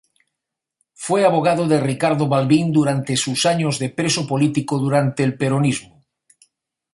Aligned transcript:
Fue 0.95 1.25
abogado 1.25 1.67
de 1.67 1.79
Ricardo 1.79 2.27
Balbín 2.27 2.71
durante 2.73 3.15
sus 3.15 3.45
años 3.45 3.77
de 3.77 3.89
preso 3.89 4.25
político 4.25 4.79
durante 4.79 5.23
el 5.23 5.37
peronismo. 5.37 6.03